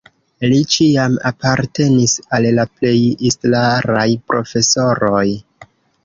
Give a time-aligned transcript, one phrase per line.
[0.51, 2.93] Li ĉiam apartenis al la plej
[3.29, 5.27] elstaraj profesoroj.